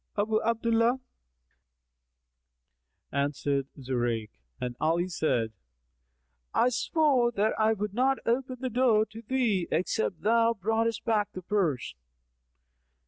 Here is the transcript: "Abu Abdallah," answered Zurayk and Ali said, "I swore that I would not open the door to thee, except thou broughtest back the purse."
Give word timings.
"Abu 0.17 0.41
Abdallah," 0.41 0.99
answered 3.11 3.67
Zurayk 3.79 4.31
and 4.59 4.75
Ali 4.79 5.07
said, 5.07 5.51
"I 6.55 6.69
swore 6.69 7.31
that 7.33 7.53
I 7.59 7.73
would 7.73 7.93
not 7.93 8.17
open 8.25 8.57
the 8.61 8.71
door 8.71 9.05
to 9.05 9.21
thee, 9.21 9.67
except 9.71 10.23
thou 10.23 10.55
broughtest 10.55 11.03
back 11.05 11.31
the 11.33 11.43
purse." 11.43 11.93